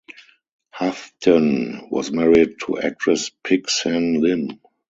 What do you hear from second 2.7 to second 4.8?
actress Pik-Sen Lim.